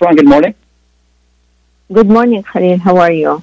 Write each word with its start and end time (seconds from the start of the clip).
Good 0.00 0.26
morning. 0.26 0.54
Good 1.92 2.08
morning, 2.08 2.42
Khalil. 2.42 2.78
How 2.78 2.96
are 2.96 3.12
you? 3.12 3.42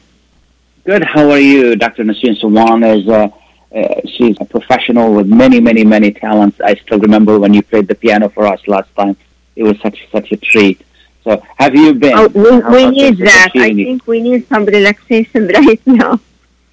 Good. 0.84 1.04
How 1.04 1.30
are 1.30 1.40
you? 1.40 1.76
Dr. 1.76 2.04
Nasreen 2.04 2.40
Sawan 2.40 2.82
is 2.98 3.08
uh, 3.08 3.28
uh, 3.76 4.02
she's 4.06 4.36
a 4.40 4.46
professional 4.46 5.14
with 5.14 5.28
many, 5.28 5.60
many, 5.60 5.84
many 5.84 6.12
talents. 6.12 6.60
I 6.60 6.76
still 6.76 7.00
remember 7.00 7.40
when 7.40 7.54
you 7.54 7.62
played 7.62 7.88
the 7.88 7.96
piano 7.96 8.30
for 8.30 8.48
us 8.48 8.60
last 8.68 8.94
time. 8.96 9.16
It 9.56 9.64
was 9.64 9.80
such 9.82 10.08
such 10.12 10.32
a 10.32 10.38
treat. 10.38 10.82
So, 11.24 11.44
have 11.58 11.76
you 11.76 11.94
been? 11.94 12.14
Oh, 12.18 12.28
we, 12.28 12.52
we 12.76 12.90
need 12.90 13.18
that. 13.20 13.52
I 13.56 13.74
think 13.74 14.08
we 14.08 14.22
need 14.22 14.48
some 14.48 14.66
relaxation 14.66 15.48
right 15.60 15.82
now. 15.86 16.20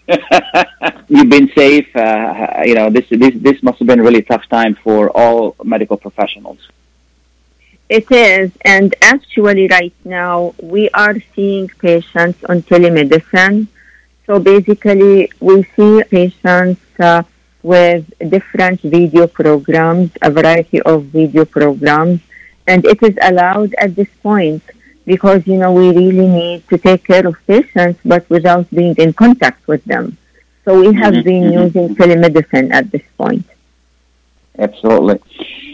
You've 1.09 1.29
been 1.29 1.51
safe. 1.55 1.95
Uh, 1.95 2.63
you 2.65 2.75
know, 2.75 2.89
this 2.91 3.07
this 3.11 3.35
this 3.37 3.63
must 3.63 3.79
have 3.81 3.89
been 3.89 4.01
a 4.01 4.03
really 4.03 4.23
tough 4.23 4.49
time 4.49 4.77
for 4.83 5.11
all 5.11 5.57
medical 5.65 5.97
professionals. 5.97 6.61
It 7.89 8.11
is, 8.11 8.51
and 8.65 8.95
actually, 9.01 9.69
right 9.69 9.95
now 10.05 10.55
we 10.61 10.91
are 10.91 11.15
seeing 11.35 11.69
patients 11.69 12.43
on 12.49 12.63
telemedicine. 12.63 13.69
So 14.27 14.41
basically, 14.41 15.31
we 15.39 15.63
see 15.77 16.03
patients 16.11 16.81
uh, 16.99 17.23
with 17.63 18.13
different 18.29 18.81
video 18.81 19.29
programs, 19.29 20.11
a 20.21 20.33
variety 20.33 20.83
of 20.83 21.05
video 21.05 21.45
programs, 21.45 22.21
and 22.67 22.85
it 22.85 23.01
is 23.05 23.17
allowed 23.23 23.73
at 23.75 23.95
this 23.95 24.11
point 24.21 24.65
because 25.05 25.47
you 25.47 25.57
know 25.57 25.73
we 25.73 25.91
really 25.91 26.27
need 26.27 26.69
to 26.69 26.79
take 26.79 27.05
care 27.05 27.25
of 27.25 27.37
patients, 27.47 28.01
but 28.05 28.29
without 28.29 28.69
being 28.71 28.97
in 28.97 29.13
contact 29.13 29.65
with 29.69 29.85
them. 29.85 30.19
So 30.65 30.81
we 30.81 30.93
have 30.95 31.15
mm-hmm. 31.15 31.23
been 31.23 31.43
mm-hmm. 31.45 31.63
using 31.63 31.95
telemedicine 31.95 32.73
at 32.73 32.91
this 32.91 33.07
point. 33.17 33.47
Absolutely. 34.59 35.21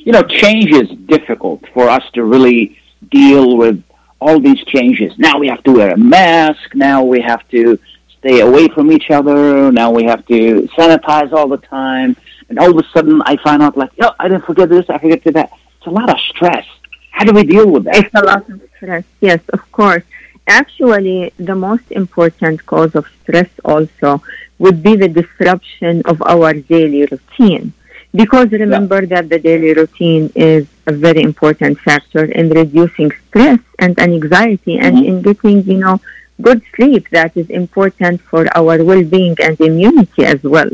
You 0.04 0.12
know, 0.12 0.22
change 0.22 0.70
is 0.72 0.88
difficult 1.06 1.64
for 1.72 1.88
us 1.88 2.02
to 2.14 2.24
really 2.24 2.78
deal 3.10 3.56
with 3.56 3.82
all 4.20 4.40
these 4.40 4.62
changes. 4.64 5.12
Now 5.18 5.38
we 5.38 5.48
have 5.48 5.62
to 5.64 5.72
wear 5.72 5.90
a 5.92 5.96
mask. 5.96 6.74
Now 6.74 7.02
we 7.02 7.20
have 7.20 7.46
to 7.48 7.78
stay 8.18 8.40
away 8.40 8.68
from 8.68 8.90
each 8.92 9.10
other. 9.10 9.70
Now 9.72 9.90
we 9.90 10.04
have 10.04 10.24
to 10.26 10.68
sanitize 10.76 11.32
all 11.32 11.48
the 11.48 11.58
time. 11.58 12.16
And 12.48 12.58
all 12.58 12.70
of 12.70 12.84
a 12.84 12.88
sudden 12.94 13.22
I 13.26 13.36
find 13.42 13.62
out 13.62 13.76
like, 13.76 13.90
oh, 14.00 14.12
I 14.18 14.28
didn't 14.28 14.44
forget 14.44 14.68
this. 14.68 14.86
I 14.88 14.98
forget 14.98 15.22
that. 15.24 15.50
It's 15.78 15.86
a 15.86 15.90
lot 15.90 16.10
of 16.10 16.18
stress. 16.20 16.66
How 17.10 17.24
do 17.24 17.32
we 17.32 17.44
deal 17.44 17.68
with 17.68 17.84
that? 17.84 17.96
It's 17.96 18.14
a 18.14 18.24
lot 18.24 18.48
of 18.48 18.60
stress. 18.76 19.04
Yes, 19.20 19.40
of 19.52 19.70
course. 19.72 20.04
Actually, 20.48 21.32
the 21.38 21.54
most 21.54 21.90
important 21.90 22.66
cause 22.66 22.94
of 22.94 23.06
stress 23.22 23.48
also 23.64 24.22
would 24.58 24.82
be 24.82 24.96
the 24.96 25.08
disruption 25.08 26.02
of 26.04 26.20
our 26.22 26.52
daily 26.52 27.06
routine. 27.06 27.72
Because 28.14 28.52
remember 28.52 29.00
yeah. 29.00 29.08
that 29.14 29.28
the 29.30 29.38
daily 29.38 29.72
routine 29.72 30.30
is 30.34 30.66
a 30.86 30.92
very 30.92 31.22
important 31.22 31.80
factor 31.80 32.24
in 32.24 32.50
reducing 32.50 33.10
stress 33.28 33.60
and 33.78 33.98
anxiety 33.98 34.76
mm-hmm. 34.76 34.84
and 34.84 35.06
in 35.06 35.22
getting, 35.22 35.62
you 35.64 35.78
know, 35.78 36.00
good 36.40 36.62
sleep 36.74 37.08
that 37.10 37.36
is 37.36 37.48
important 37.48 38.20
for 38.20 38.46
our 38.56 38.84
well-being 38.84 39.36
and 39.40 39.58
immunity 39.60 40.24
as 40.24 40.42
well. 40.42 40.68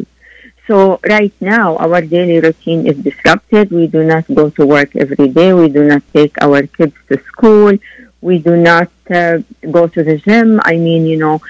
So 0.67 1.01
right 1.09 1.33
now, 1.41 1.77
our 1.77 2.03
daily 2.03 2.41
routine 2.41 2.87
is 2.87 2.97
disrupted. 2.99 3.71
We 3.71 3.87
do 3.87 4.03
not 4.05 4.27
go 4.35 4.51
to 4.51 4.67
work 4.67 4.97
every 4.97 5.29
day. 5.29 5.55
We 5.55 5.69
do 5.69 5.85
not 5.85 6.03
take 6.13 6.35
our 6.43 6.63
kids 6.67 6.95
to 7.09 7.19
school. 7.25 7.73
We 8.21 8.39
do 8.39 8.57
not 8.57 8.91
uh, 9.11 9.39
go 9.71 9.87
to 9.87 10.05
the 10.05 10.19
gym. 10.19 10.61
I 10.65 10.77
mean, 10.77 11.07
you 11.07 11.17
know, 11.17 11.41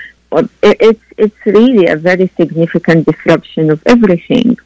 it's 0.62 1.02
it's 1.16 1.46
really 1.46 1.86
a 1.86 1.96
very 1.96 2.28
significant 2.36 3.06
disruption 3.06 3.70
of 3.70 3.82
everything. 3.86 4.56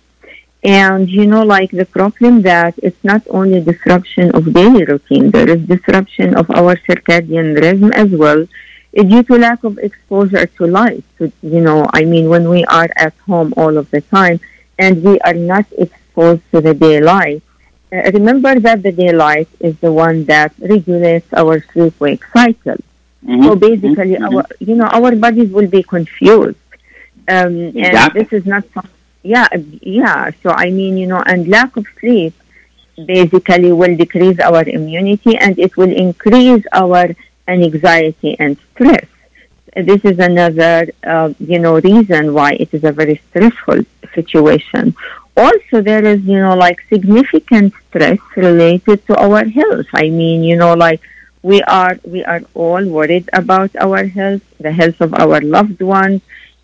And 0.65 1.11
you 1.11 1.27
know, 1.27 1.43
like 1.43 1.71
the 1.73 1.85
problem 1.85 2.43
that 2.43 2.75
it's 2.83 3.03
not 3.03 3.23
only 3.31 3.61
disruption 3.61 4.31
of 4.31 4.53
daily 4.53 4.85
routine, 4.85 5.31
there 5.31 5.49
is 5.51 5.67
disruption 5.67 6.37
of 6.37 6.49
our 6.51 6.77
circadian 6.77 7.61
rhythm 7.61 7.93
as 7.93 8.11
well 8.11 8.47
due 8.95 9.23
to 9.25 9.39
lack 9.39 9.65
of 9.65 9.79
exposure 9.79 10.47
to 10.47 10.67
light. 10.67 11.05
So, 11.19 11.33
you 11.43 11.61
know, 11.61 11.89
I 11.93 12.05
mean, 12.05 12.29
when 12.29 12.49
we 12.49 12.65
are 12.67 12.89
at 12.97 13.15
home 13.27 13.55
all 13.57 13.77
of 13.77 13.91
the 13.91 14.03
time 14.03 14.39
and 14.79 15.03
we 15.03 15.19
are 15.21 15.35
not 15.35 15.67
exposed 15.77 16.43
to 16.53 16.61
the 16.61 16.75
daylight, 16.75 17.43
uh, 17.93 18.11
remember 18.13 18.61
that 18.61 18.83
the 18.83 18.93
daylight 18.93 19.49
is 19.61 19.77
the 19.81 19.93
one 19.93 20.25
that 20.27 20.53
regulates 20.61 21.33
our 21.33 21.61
sleep-wake 21.73 22.25
cycle. 22.27 22.77
Mm-hmm. 23.25 23.45
So 23.45 23.57
basically, 23.57 24.15
mm-hmm. 24.15 24.37
our 24.37 24.47
you 24.59 24.75
know 24.75 24.87
our 24.87 25.15
bodies 25.15 25.51
will 25.51 25.69
be 25.69 25.83
confused, 25.83 26.59
um, 27.29 27.55
exactly. 27.55 27.83
and 27.85 28.13
this 28.15 28.33
is 28.33 28.47
not. 28.47 28.65
Yeah, 29.23 29.49
yeah. 29.81 30.31
So 30.43 30.51
I 30.51 30.71
mean, 30.71 30.97
you 30.97 31.07
know, 31.07 31.23
and 31.25 31.47
lack 31.49 31.77
of 31.77 31.87
sleep 32.01 32.35
basically 33.07 33.73
will 33.73 33.97
decrease 33.97 34.39
our 34.41 34.63
immunity, 34.69 35.37
and 35.37 35.59
it 35.59 35.77
will 35.77 35.93
increase 35.93 36.65
our 36.73 37.15
anxiety 37.49 38.37
and 38.39 38.57
stress. 38.73 39.07
This 39.75 40.05
is 40.05 40.19
another, 40.19 40.89
uh, 41.05 41.33
you 41.39 41.59
know, 41.59 41.79
reason 41.81 42.35
why 42.35 42.53
it 42.53 42.75
is 42.75 42.85
a 42.85 42.93
very 42.93 43.21
stressful 43.31 43.83
situation. 44.15 44.95
Also, 45.37 45.81
there 45.81 46.05
is, 46.05 46.21
you 46.25 46.39
know, 46.39 46.55
like 46.55 46.83
significant 46.91 47.73
stress 47.89 48.19
related 48.37 49.07
to 49.07 49.17
our 49.17 49.45
health. 49.47 49.87
I 49.95 50.11
mean, 50.11 50.43
you 50.43 50.57
know, 50.57 50.75
like 50.75 51.01
we 51.43 51.63
are, 51.63 51.99
we 52.05 52.23
are 52.25 52.43
all 52.55 52.85
worried 52.87 53.31
about 53.33 53.75
our 53.77 54.05
health, 54.05 54.43
the 54.61 54.73
health 54.73 55.01
of 55.01 55.15
our 55.15 55.41
loved 55.41 55.81
ones, 55.81 56.21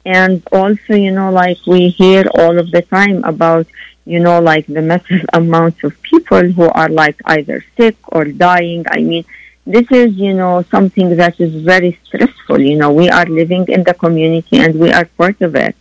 and 0.09 0.43
also, 0.51 0.95
you 0.95 1.11
know, 1.11 1.31
like 1.31 1.59
we 1.67 1.91
hear 1.91 2.25
all 2.39 2.59
of 2.59 2.71
the 2.71 2.81
time 2.81 3.23
about, 3.25 3.67
you 4.07 4.21
know, 4.21 4.41
like 4.41 4.67
the 4.67 4.81
massive 4.81 5.27
amounts 5.35 5.85
of 5.85 6.01
people 6.01 6.51
who 6.51 6.67
are 6.81 6.89
like 6.89 7.21
either 7.27 7.63
sick 7.77 7.97
or 8.09 8.25
dying. 8.25 8.87
I 8.91 9.01
mean, 9.03 9.27
this 9.67 9.87
is, 9.91 10.15
you 10.15 10.33
know, 10.33 10.63
something 10.71 11.15
that 11.17 11.39
is 11.39 11.55
very 11.63 12.01
stressful. 12.05 12.59
You 12.59 12.77
know, 12.77 12.91
we 12.91 13.11
are 13.11 13.27
living 13.27 13.67
in 13.69 13.85
the 13.85 13.93
community 13.93 14.57
and 14.57 14.81
we 14.81 14.91
are 14.91 15.05
part 15.05 15.43
of 15.43 15.55
it. 15.55 15.77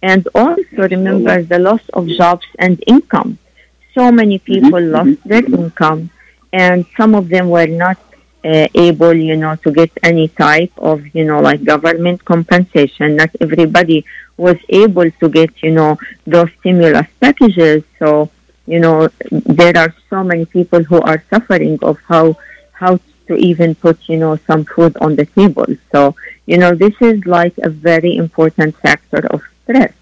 And 0.00 0.28
also 0.36 0.88
remember 0.88 1.42
the 1.42 1.58
loss 1.58 1.82
of 1.94 2.06
jobs 2.06 2.46
and 2.60 2.80
income. 2.86 3.38
So 3.92 4.12
many 4.12 4.38
people 4.38 4.70
mm-hmm. 4.70 4.94
lost 4.94 5.24
their 5.24 5.44
income 5.44 6.10
and 6.52 6.86
some 6.96 7.16
of 7.16 7.28
them 7.28 7.48
were 7.48 7.66
not 7.66 7.98
uh, 8.44 8.68
able, 8.74 9.14
you 9.14 9.36
know, 9.36 9.56
to 9.56 9.72
get 9.72 9.90
any 10.02 10.28
type 10.28 10.72
of, 10.76 11.14
you 11.14 11.24
know, 11.24 11.40
like 11.40 11.64
government 11.64 12.24
compensation. 12.24 13.16
Not 13.16 13.30
everybody 13.40 14.04
was 14.36 14.56
able 14.68 15.10
to 15.10 15.28
get, 15.28 15.62
you 15.62 15.70
know, 15.70 15.98
those 16.26 16.50
stimulus 16.60 17.06
packages. 17.20 17.84
So, 17.98 18.30
you 18.66 18.80
know, 18.80 19.08
there 19.30 19.76
are 19.76 19.94
so 20.10 20.22
many 20.22 20.44
people 20.44 20.82
who 20.82 21.00
are 21.00 21.24
suffering 21.30 21.78
of 21.82 21.98
how, 22.06 22.36
how 22.72 22.98
to 23.28 23.34
even 23.36 23.74
put, 23.74 23.98
you 24.08 24.18
know, 24.18 24.36
some 24.46 24.64
food 24.64 24.96
on 25.00 25.16
the 25.16 25.26
table. 25.26 25.66
So, 25.90 26.14
you 26.46 26.58
know, 26.58 26.74
this 26.74 26.94
is 27.00 27.24
like 27.24 27.54
a 27.62 27.70
very 27.70 28.16
important 28.16 28.76
factor 28.76 29.26
of 29.30 29.42
stress. 29.62 29.92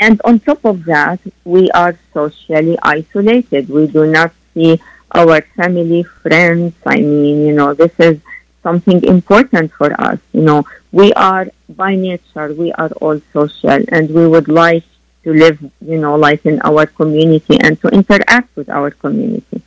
And 0.00 0.20
on 0.24 0.40
top 0.40 0.64
of 0.64 0.84
that, 0.84 1.20
we 1.44 1.70
are 1.70 1.98
socially 2.14 2.78
isolated. 2.82 3.68
We 3.68 3.86
do 3.86 4.06
not 4.06 4.32
see 4.54 4.80
our 5.12 5.40
family, 5.56 6.02
friends. 6.02 6.74
I 6.86 7.00
mean, 7.00 7.46
you 7.46 7.52
know, 7.52 7.74
this 7.74 7.92
is 7.98 8.20
something 8.62 9.02
important 9.04 9.72
for 9.72 9.92
us. 10.00 10.18
You 10.32 10.42
know, 10.42 10.66
we 10.92 11.12
are 11.14 11.48
by 11.68 11.94
nature, 11.94 12.52
we 12.54 12.72
are 12.72 12.90
all 13.00 13.20
social 13.32 13.80
and 13.88 14.10
we 14.10 14.26
would 14.26 14.48
like 14.48 14.84
to 15.24 15.32
live, 15.32 15.58
you 15.80 15.98
know, 15.98 16.16
life 16.16 16.46
in 16.46 16.60
our 16.62 16.86
community 16.86 17.58
and 17.60 17.80
to 17.82 17.88
interact 17.88 18.54
with 18.56 18.68
our 18.68 18.90
community. 18.90 19.62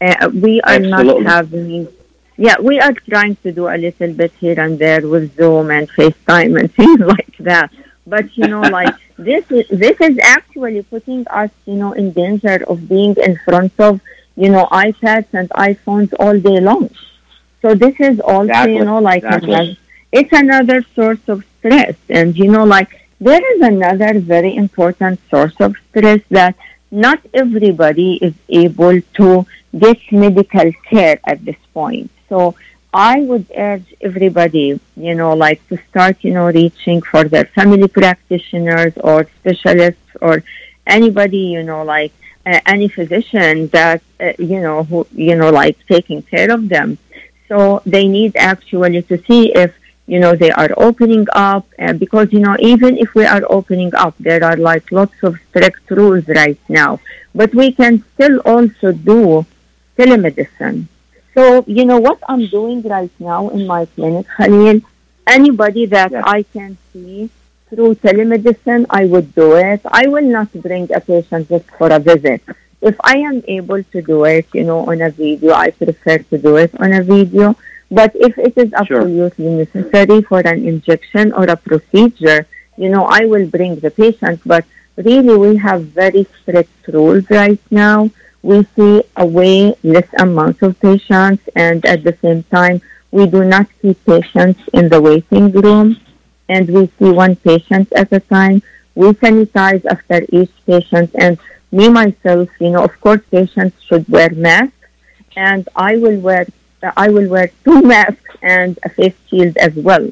Uh, 0.00 0.30
we 0.32 0.60
are 0.62 0.80
Absolutely. 0.80 1.22
not 1.22 1.32
having 1.32 1.88
yeah, 2.36 2.56
we 2.60 2.80
are 2.80 2.92
trying 2.92 3.36
to 3.36 3.52
do 3.52 3.68
a 3.68 3.76
little 3.76 4.12
bit 4.12 4.32
here 4.40 4.58
and 4.58 4.78
there 4.78 5.06
with 5.06 5.36
Zoom 5.36 5.70
and 5.70 5.88
FaceTime 5.90 6.58
and 6.58 6.74
things 6.78 7.00
like 7.00 7.36
that. 7.38 7.70
But 8.06 8.36
you 8.36 8.48
know, 8.48 8.60
like 8.78 8.94
this 9.16 9.44
is 9.50 9.68
this 9.68 10.00
is 10.00 10.18
actually 10.22 10.82
putting 10.82 11.26
us, 11.28 11.50
you 11.66 11.74
know, 11.74 11.92
in 11.92 12.12
danger 12.12 12.64
of 12.68 12.88
being 12.88 13.14
in 13.16 13.38
front 13.44 13.72
of, 13.78 14.00
you 14.36 14.48
know, 14.48 14.66
iPads 14.66 15.26
and 15.32 15.48
iPhones 15.50 16.12
all 16.18 16.38
day 16.38 16.60
long. 16.60 16.90
So 17.60 17.74
this 17.74 17.94
is 18.00 18.20
also, 18.20 18.48
exactly. 18.48 18.76
you 18.76 18.84
know, 18.84 18.98
like 18.98 19.24
exactly. 19.24 19.78
it's 20.10 20.32
another 20.32 20.84
source 20.94 21.20
of 21.28 21.44
stress. 21.58 21.96
And 22.08 22.36
you 22.36 22.50
know, 22.50 22.64
like 22.64 22.90
there 23.20 23.54
is 23.54 23.62
another 23.62 24.18
very 24.18 24.56
important 24.56 25.20
source 25.30 25.54
of 25.60 25.76
stress 25.90 26.20
that 26.30 26.56
not 26.90 27.20
everybody 27.32 28.18
is 28.20 28.34
able 28.48 29.00
to 29.14 29.46
get 29.78 29.98
medical 30.10 30.72
care 30.90 31.18
at 31.24 31.44
this 31.44 31.56
point. 31.72 32.10
So 32.28 32.54
I 32.92 33.20
would 33.22 33.46
urge 33.56 33.94
everybody, 34.00 34.78
you 34.96 35.14
know, 35.14 35.34
like 35.34 35.66
to 35.68 35.78
start, 35.88 36.18
you 36.20 36.34
know, 36.34 36.46
reaching 36.46 37.00
for 37.00 37.24
their 37.24 37.46
family 37.46 37.88
practitioners 37.88 38.92
or 38.98 39.26
specialists 39.40 40.16
or 40.20 40.42
anybody, 40.86 41.38
you 41.38 41.62
know, 41.62 41.84
like 41.84 42.12
uh, 42.46 42.60
any 42.66 42.88
physician 42.88 43.68
that, 43.68 44.02
uh, 44.20 44.32
you 44.38 44.60
know, 44.60 44.84
who, 44.84 45.06
you 45.12 45.34
know, 45.36 45.50
like 45.50 45.76
taking 45.86 46.22
care 46.22 46.50
of 46.52 46.68
them. 46.68 46.98
So 47.48 47.82
they 47.86 48.06
need 48.08 48.36
actually 48.36 49.02
to 49.02 49.18
see 49.24 49.52
if, 49.54 49.74
you 50.06 50.18
know, 50.20 50.34
they 50.34 50.50
are 50.50 50.70
opening 50.76 51.26
up 51.32 51.66
uh, 51.78 51.92
because, 51.92 52.32
you 52.32 52.40
know, 52.40 52.56
even 52.60 52.96
if 52.98 53.14
we 53.14 53.24
are 53.24 53.42
opening 53.48 53.94
up, 53.94 54.14
there 54.18 54.42
are 54.44 54.56
like 54.56 54.90
lots 54.90 55.22
of 55.22 55.38
strict 55.50 55.90
rules 55.90 56.26
right 56.28 56.58
now, 56.68 57.00
but 57.34 57.54
we 57.54 57.72
can 57.72 58.04
still 58.14 58.38
also 58.40 58.92
do 58.92 59.46
telemedicine 59.98 60.86
So, 61.34 61.64
you 61.66 61.84
know, 61.84 61.98
what 61.98 62.18
I'm 62.28 62.46
doing 62.46 62.82
right 62.82 63.10
now 63.18 63.48
in 63.50 63.66
my 63.66 63.86
clinic, 63.86 64.26
Khalil, 64.36 64.80
anybody 65.26 65.86
that 65.86 66.12
Yeah. 66.12 66.22
I 66.24 66.42
can 66.42 66.76
see 66.92 67.30
through 67.72 67.94
telemedicine, 67.96 68.84
I 68.90 69.06
would 69.06 69.34
do 69.34 69.54
it. 69.56 69.80
I 69.86 70.06
will 70.06 70.28
not 70.38 70.52
bring 70.52 70.92
a 70.92 71.00
patient 71.00 71.48
just 71.48 71.64
for 71.78 71.88
a 71.90 71.98
visit. 71.98 72.42
If 72.82 72.96
I 73.02 73.16
am 73.18 73.42
able 73.48 73.82
to 73.82 74.02
do 74.02 74.24
it, 74.24 74.46
you 74.52 74.64
know, 74.64 74.80
on 74.90 75.00
a 75.00 75.10
video, 75.10 75.54
I 75.54 75.70
prefer 75.70 76.18
to 76.18 76.38
do 76.38 76.56
it 76.56 76.72
on 76.78 76.92
a 76.92 77.02
video. 77.02 77.56
But 77.90 78.12
if 78.14 78.36
it 78.38 78.54
is 78.56 78.70
Sure. 78.70 79.00
absolutely 79.00 79.48
necessary 79.64 80.20
for 80.22 80.40
an 80.40 80.66
injection 80.66 81.32
or 81.32 81.44
a 81.44 81.56
procedure, 81.56 82.46
you 82.76 82.88
know, 82.90 83.04
I 83.08 83.26
will 83.26 83.46
bring 83.46 83.76
the 83.76 83.90
patient. 83.90 84.40
But 84.44 84.64
really, 84.96 85.36
we 85.36 85.56
have 85.56 85.82
very 86.02 86.26
strict 86.40 86.88
rules 86.88 87.24
right 87.30 87.60
now. 87.70 88.10
We 88.42 88.66
see 88.74 89.02
a 89.16 89.24
way 89.24 89.74
less 89.82 90.10
amount 90.18 90.62
of 90.62 90.78
patients, 90.80 91.42
and 91.54 91.84
at 91.86 92.02
the 92.02 92.16
same 92.20 92.42
time, 92.44 92.82
we 93.12 93.26
do 93.26 93.44
not 93.44 93.66
keep 93.80 94.04
patients 94.04 94.60
in 94.72 94.88
the 94.88 95.00
waiting 95.00 95.52
room, 95.52 95.96
and 96.48 96.68
we 96.68 96.86
see 96.98 97.10
one 97.10 97.36
patient 97.36 97.92
at 97.92 98.12
a 98.12 98.20
time. 98.20 98.62
We 98.94 99.08
sanitize 99.12 99.84
after 99.86 100.24
each 100.30 100.52
patient, 100.66 101.10
and 101.14 101.38
me 101.70 101.88
myself, 101.88 102.48
you 102.60 102.70
know, 102.70 102.84
of 102.84 103.00
course, 103.00 103.20
patients 103.30 103.76
should 103.82 104.08
wear 104.08 104.30
masks, 104.30 104.88
and 105.36 105.68
I 105.74 105.96
will 105.96 106.18
wear 106.20 106.46
I 106.96 107.08
will 107.08 107.28
wear 107.28 107.50
two 107.64 107.82
masks 107.82 108.36
and 108.42 108.78
a 108.84 108.88
face 108.88 109.14
shield 109.28 109.56
as 109.56 109.74
well. 109.74 110.10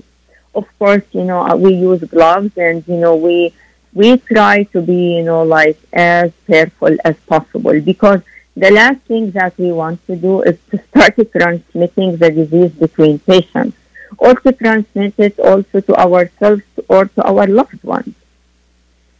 Of 0.54 0.66
course, 0.78 1.04
you 1.12 1.24
know, 1.24 1.40
uh, 1.40 1.56
we 1.56 1.74
use 1.74 2.02
gloves, 2.04 2.56
and 2.56 2.86
you 2.88 2.96
know, 2.96 3.16
we 3.16 3.52
we 3.92 4.18
try 4.18 4.62
to 4.72 4.80
be, 4.80 5.16
you 5.16 5.24
know, 5.24 5.42
like 5.42 5.78
as 5.92 6.32
careful 6.46 6.96
as 7.04 7.16
possible 7.26 7.80
because 7.80 8.20
the 8.56 8.70
last 8.70 9.00
thing 9.02 9.30
that 9.32 9.56
we 9.58 9.72
want 9.72 10.04
to 10.06 10.16
do 10.16 10.42
is 10.42 10.58
to 10.70 10.78
start 10.88 11.14
transmitting 11.32 12.16
the 12.16 12.30
disease 12.30 12.72
between 12.72 13.18
patients 13.20 13.76
or 14.24 14.32
to 14.44 14.50
transmit 14.52 15.14
it 15.26 15.34
also 15.50 15.80
to 15.88 15.92
ourselves 16.06 16.62
or 16.88 17.02
to 17.14 17.20
our 17.30 17.46
loved 17.60 17.82
ones. 17.82 18.14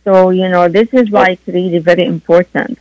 So, 0.05 0.31
you 0.31 0.49
know, 0.49 0.64
this 0.69 0.88
is 1.00 1.11
why 1.11 1.26
it's 1.35 1.47
really 1.58 1.79
very 1.91 2.05
important. 2.17 2.79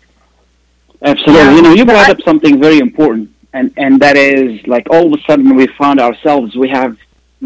Absolutely. 1.01 1.41
Yeah. 1.43 1.55
You 1.55 1.61
know, 1.65 1.73
you 1.79 1.85
brought 1.85 2.09
I- 2.09 2.11
up 2.15 2.21
something 2.29 2.55
very 2.67 2.79
important, 2.87 3.25
and 3.57 3.67
and 3.83 3.91
that 4.03 4.17
is 4.17 4.49
like 4.73 4.85
all 4.93 5.05
of 5.07 5.13
a 5.19 5.21
sudden 5.27 5.49
we 5.59 5.65
found 5.83 5.97
ourselves 6.07 6.55
we 6.63 6.69
have 6.79 6.93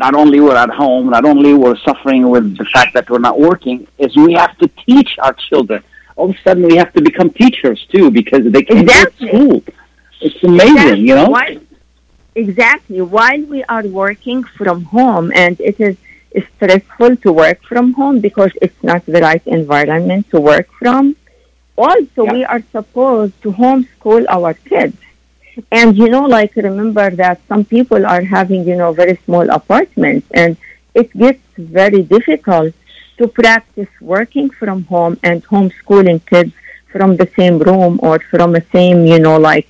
not 0.04 0.14
only 0.22 0.40
we're 0.46 0.56
at 0.68 0.72
home, 0.84 1.06
not 1.18 1.24
only 1.32 1.52
we're 1.54 1.78
suffering 1.90 2.24
with 2.34 2.46
the 2.62 2.66
fact 2.76 2.92
that 2.96 3.06
we're 3.12 3.26
not 3.30 3.38
working, 3.50 3.78
is 4.04 4.10
we 4.28 4.34
have 4.34 4.54
to 4.62 4.68
teach 4.88 5.12
our 5.26 5.34
children. 5.50 5.84
All 6.16 6.30
of 6.32 6.36
a 6.36 6.42
sudden 6.46 6.64
we 6.72 6.76
have 6.82 6.92
to 6.98 7.02
become 7.10 7.30
teachers 7.44 7.80
too 7.94 8.06
because 8.20 8.44
they 8.56 8.64
can't 8.64 8.82
Exactly. 8.90 9.28
go 9.28 9.32
to 9.32 9.38
school. 9.38 9.58
It's 10.26 10.44
amazing, 10.44 11.00
you 11.08 11.16
know. 11.20 11.30
While, 11.30 11.58
exactly. 12.36 13.02
While 13.02 13.42
we 13.44 13.64
are 13.66 13.84
working 13.88 14.44
from 14.44 14.86
home, 14.86 15.32
and 15.36 15.60
it 15.60 15.80
is 15.80 15.98
stressful 16.56 17.18
to 17.18 17.32
work 17.32 17.64
from 17.64 17.94
home 17.94 18.20
because 18.20 18.52
it's 18.62 18.82
not 18.84 19.06
the 19.06 19.22
right 19.22 19.42
environment 19.46 20.30
to 20.32 20.40
work 20.40 20.68
from. 20.80 21.16
Also, 21.78 22.22
Yeah. 22.26 22.34
we 22.34 22.46
are 22.46 22.64
supposed 22.72 23.36
to 23.44 23.52
homeschool 23.52 24.26
our 24.30 24.54
kids. 24.54 24.98
And, 25.72 25.96
you 25.98 26.10
know, 26.10 26.26
like 26.26 26.56
remember 26.56 27.10
that 27.12 27.40
some 27.48 27.64
people 27.64 28.06
are 28.06 28.24
having, 28.24 28.66
you 28.68 28.76
know, 28.76 28.92
very 28.92 29.18
small 29.26 29.48
apartments 29.50 30.28
and 30.34 30.58
it 30.96 31.12
gets 31.18 31.44
very 31.58 32.02
difficult 32.02 32.74
to 33.18 33.28
practice 33.28 33.90
working 34.02 34.50
from 34.50 34.84
home 34.86 35.20
and 35.24 35.46
homeschooling 35.46 36.26
kids 36.26 36.54
from 36.92 37.18
the 37.18 37.30
same 37.38 37.60
room 37.60 38.00
or 38.02 38.20
from 38.20 38.52
the 38.54 38.64
same, 38.72 39.06
you 39.06 39.20
know, 39.20 39.38
like 39.38 39.68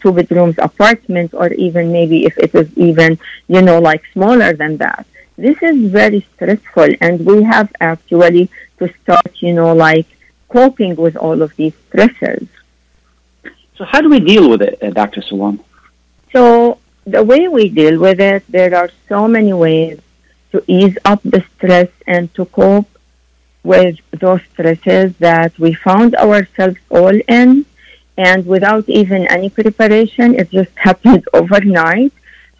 two 0.00 0.12
bedrooms 0.12 0.56
apartment 0.58 1.34
or 1.34 1.52
even 1.52 1.92
maybe 1.92 2.24
if 2.24 2.36
it 2.38 2.54
is 2.54 2.68
even, 2.76 3.18
you 3.48 3.62
know, 3.62 3.78
like 3.78 4.02
smaller 4.12 4.52
than 4.52 4.76
that. 4.78 5.06
This 5.36 5.60
is 5.62 5.90
very 5.90 6.26
stressful 6.34 6.90
and 7.00 7.24
we 7.26 7.42
have 7.42 7.72
actually 7.80 8.50
to 8.78 8.92
start, 9.02 9.42
you 9.42 9.52
know, 9.52 9.74
like 9.74 10.06
coping 10.48 10.94
with 10.96 11.16
all 11.16 11.42
of 11.42 11.54
these 11.56 11.74
stresses. 11.88 12.48
So 13.76 13.84
how 13.84 14.00
do 14.00 14.08
we 14.08 14.20
deal 14.20 14.48
with 14.48 14.62
it, 14.62 14.78
uh, 14.82 14.90
Dr. 14.90 15.20
Sawan? 15.20 15.58
So 16.32 16.78
the 17.04 17.22
way 17.22 17.48
we 17.48 17.68
deal 17.68 17.98
with 17.98 18.20
it, 18.20 18.44
there 18.48 18.74
are 18.74 18.90
so 19.08 19.26
many 19.26 19.52
ways 19.52 20.00
to 20.52 20.62
ease 20.68 20.96
up 21.04 21.20
the 21.24 21.44
stress 21.56 21.88
and 22.06 22.32
to 22.34 22.44
cope 22.46 22.88
with 23.64 23.98
those 24.12 24.40
stresses 24.52 25.16
that 25.16 25.58
we 25.58 25.74
found 25.74 26.14
ourselves 26.14 26.76
all 26.90 27.18
in 27.26 27.66
and 28.16 28.46
without 28.46 28.88
even 28.88 29.26
any 29.28 29.48
preparation, 29.50 30.34
it 30.34 30.50
just 30.50 30.70
happened 30.76 31.24
overnight. 31.34 32.12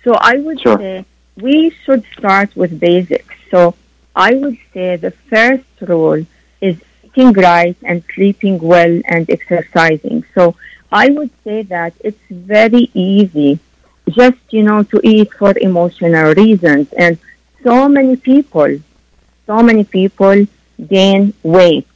So 0.05 0.15
I 0.15 0.37
would 0.39 0.61
Sure. 0.61 0.79
say 0.79 1.05
we 1.41 1.71
should 1.85 2.05
start 2.17 2.55
with 2.56 2.79
basics. 2.81 3.35
So 3.51 3.75
I 4.15 4.35
would 4.35 4.59
say 4.73 4.97
the 4.97 5.11
first 5.31 5.65
rule 5.81 6.25
is 6.61 6.77
eating 7.05 7.33
right 7.33 7.77
and 7.83 8.03
sleeping 8.15 8.59
well 8.59 9.01
and 9.06 9.29
exercising. 9.31 10.25
So 10.35 10.55
I 10.93 11.11
would 11.11 11.31
say 11.45 11.62
that 11.62 11.95
it's 12.00 12.25
very 12.31 12.91
easy 12.95 13.59
just, 14.11 14.39
you 14.50 14.62
know, 14.62 14.83
to 14.85 15.00
eat 15.03 15.33
for 15.33 15.53
emotional 15.59 16.35
reasons. 16.35 16.93
And 16.93 17.19
so 17.62 17.89
many 17.89 18.17
people, 18.17 18.79
so 19.47 19.62
many 19.62 19.85
people 19.85 20.47
gain 20.89 21.33
weight. 21.43 21.87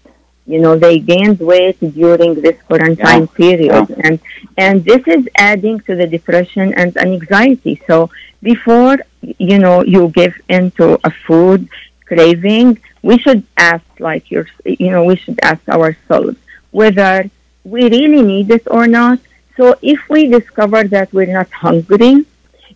You 0.48 0.60
know, 0.64 0.74
they 0.76 0.98
gained 0.98 1.38
weight 1.40 1.78
during 2.00 2.40
this 2.44 2.58
quarantine 2.62 3.28
period. 3.28 3.86
And, 4.04 4.18
and 4.56 4.74
this 4.90 5.02
is 5.06 5.28
adding 5.36 5.80
to 5.80 5.92
the 5.94 6.06
depression 6.06 6.72
and 6.80 6.96
anxiety. 6.96 7.74
So 7.86 8.10
before, 8.42 8.96
you 9.20 9.58
know, 9.58 9.84
you 9.84 10.08
give 10.08 10.34
into 10.48 10.98
a 11.04 11.10
food 11.26 11.68
craving, 12.06 12.78
we 13.02 13.18
should 13.18 13.42
ask, 13.58 13.84
like, 13.98 14.30
your, 14.30 14.46
you 14.64 14.90
know, 14.90 15.04
we 15.04 15.16
should 15.16 15.38
ask 15.42 15.62
ourselves 15.68 16.36
whether 16.70 17.30
we 17.64 17.82
really 17.96 18.22
need 18.22 18.50
it 18.50 18.66
or 18.70 18.86
not. 18.86 19.18
So 19.58 19.76
if 19.82 20.00
we 20.08 20.28
discover 20.28 20.84
that 20.84 21.12
we're 21.12 21.32
not 21.40 21.50
hungry, 21.50 22.24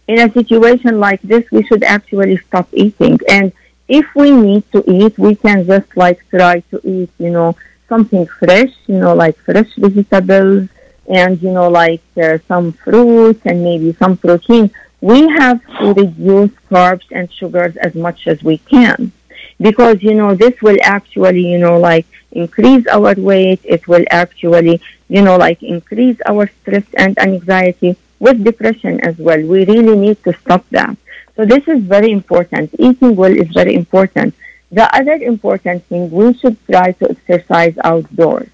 in 0.08 0.18
a 0.18 0.30
situation 0.32 1.00
like 1.00 1.22
this, 1.22 1.44
we 1.50 1.62
should 1.64 1.84
actually 1.84 2.36
stop 2.48 2.68
eating. 2.72 3.18
And 3.28 3.52
if 3.98 4.06
we 4.14 4.30
need 4.30 4.64
to 4.72 4.80
eat, 4.90 5.18
we 5.18 5.34
can 5.34 5.66
just 5.66 5.90
like 5.96 6.18
try 6.30 6.60
to 6.70 6.80
eat, 6.82 7.10
you 7.18 7.30
know, 7.30 7.54
something 7.90 8.26
fresh, 8.26 8.72
you 8.86 8.98
know, 8.98 9.14
like 9.14 9.36
fresh 9.48 9.70
vegetables 9.76 10.68
and, 11.06 11.42
you 11.42 11.52
know, 11.52 11.68
like 11.68 12.00
uh, 12.16 12.38
some 12.48 12.72
fruits 12.72 13.42
and 13.44 13.62
maybe 13.62 13.92
some 13.92 14.16
protein. 14.16 14.70
We 15.02 15.28
have 15.40 15.60
to 15.78 15.92
reduce 15.92 16.52
carbs 16.70 17.06
and 17.10 17.30
sugars 17.32 17.76
as 17.76 17.94
much 17.94 18.26
as 18.26 18.42
we 18.42 18.56
can 18.58 19.12
because, 19.60 20.02
you 20.02 20.14
know, 20.14 20.34
this 20.34 20.56
will 20.62 20.78
actually, 20.80 21.46
you 21.52 21.58
know, 21.58 21.78
like 21.78 22.06
increase 22.30 22.86
our 22.86 23.14
weight. 23.14 23.60
It 23.62 23.86
will 23.86 24.06
actually, 24.10 24.80
you 25.08 25.20
know, 25.20 25.36
like 25.36 25.62
increase 25.62 26.18
our 26.24 26.48
stress 26.62 26.86
and 26.96 27.18
anxiety 27.18 27.96
with 28.18 28.42
depression 28.42 29.00
as 29.00 29.18
well. 29.18 29.40
We 29.52 29.66
really 29.66 29.96
need 29.98 30.24
to 30.24 30.32
stop 30.32 30.64
that. 30.70 30.96
So 31.36 31.46
this 31.46 31.66
is 31.66 31.82
very 31.82 32.10
important. 32.10 32.74
Eating 32.78 33.16
well 33.16 33.32
is 33.32 33.48
very 33.48 33.74
important. 33.74 34.34
The 34.70 34.94
other 34.94 35.14
important 35.14 35.84
thing, 35.86 36.10
we 36.10 36.34
should 36.34 36.56
try 36.66 36.92
to 36.92 37.10
exercise 37.10 37.74
outdoors. 37.84 38.48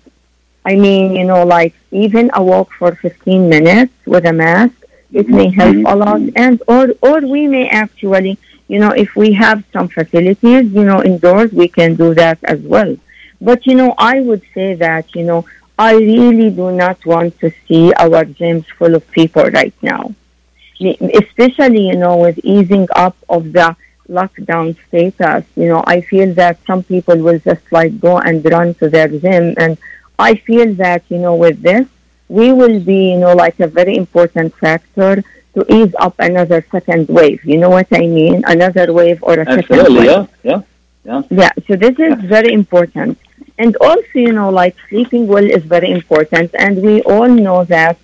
I 0.65 0.75
mean, 0.75 1.15
you 1.15 1.25
know, 1.25 1.45
like 1.45 1.75
even 1.91 2.31
a 2.35 2.43
walk 2.43 2.73
for 2.73 2.95
15 2.95 3.49
minutes 3.49 3.95
with 4.05 4.27
a 4.27 4.33
mask, 4.33 4.75
it 5.13 5.29
may 5.29 5.47
mm-hmm. 5.47 5.61
help 5.61 5.77
a 5.87 5.97
lot. 5.97 6.21
And, 6.37 6.63
or, 6.69 6.89
or 7.03 7.21
we 7.21 7.47
may 7.49 7.69
actually, 7.69 8.39
you 8.69 8.79
know, 8.79 8.91
if 8.91 9.17
we 9.17 9.33
have 9.33 9.65
some 9.73 9.89
facilities, 9.89 10.71
you 10.71 10.85
know, 10.85 11.03
indoors, 11.03 11.53
we 11.53 11.69
can 11.69 11.95
do 11.95 12.15
that 12.15 12.39
as 12.45 12.61
well. 12.61 12.97
But, 13.41 13.67
you 13.67 13.75
know, 13.77 13.95
I 13.97 14.21
would 14.21 14.43
say 14.53 14.75
that, 14.75 15.15
you 15.15 15.25
know, 15.25 15.47
I 15.79 15.95
really 15.95 16.51
do 16.51 16.73
not 16.73 17.07
want 17.07 17.39
to 17.41 17.53
see 17.67 17.93
our 17.95 18.25
gyms 18.25 18.67
full 18.67 18.95
of 18.97 19.09
people 19.13 19.45
right 19.45 19.75
now. 19.81 20.15
Especially, 20.81 21.89
you 21.89 21.97
know, 21.97 22.17
with 22.17 22.39
easing 22.45 22.87
up 22.95 23.17
of 23.29 23.53
the 23.53 23.77
lockdown 24.09 24.77
status, 24.87 25.45
you 25.57 25.69
know, 25.69 25.83
I 25.87 26.01
feel 26.01 26.33
that 26.35 26.59
some 26.67 26.83
people 26.83 27.17
will 27.19 27.39
just 27.41 27.63
like 27.71 28.01
go 28.01 28.19
and 28.19 28.45
run 28.45 28.75
to 28.75 28.89
their 28.89 29.09
gym. 29.09 29.55
And 29.57 29.77
I 30.19 30.37
feel 30.37 30.75
that, 30.75 31.03
you 31.09 31.19
know, 31.19 31.35
with 31.35 31.61
this, 31.63 31.87
we 32.29 32.53
will 32.53 32.81
be, 32.81 33.13
you 33.13 33.19
know, 33.19 33.35
like 33.35 33.59
a 33.61 33.67
very 33.67 33.97
important 33.97 34.55
factor 34.57 35.23
to 35.55 35.75
ease 35.75 35.95
up 35.99 36.15
another 36.19 36.65
second 36.71 37.09
wave. 37.09 37.45
You 37.45 37.59
know 37.59 37.71
what 37.71 37.89
I 37.93 38.07
mean? 38.07 38.45
Another 38.47 38.93
wave 38.93 39.23
or 39.23 39.35
a 39.35 39.45
second 39.45 39.59
Absolutely, 39.59 40.09
wave. 40.09 40.29
yeah, 40.43 40.61
yeah. 41.05 41.23
Yeah, 41.31 41.51
so 41.67 41.75
this 41.75 41.99
is 41.99 42.15
very 42.25 42.53
important. 42.53 43.19
And 43.59 43.75
also, 43.81 44.15
you 44.15 44.33
know, 44.33 44.51
like 44.51 44.77
sleeping 44.89 45.27
well 45.27 45.45
is 45.45 45.65
very 45.65 45.91
important. 45.91 46.55
And 46.59 46.83
we 46.83 47.03
all 47.03 47.29
know 47.29 47.65
that 47.65 47.99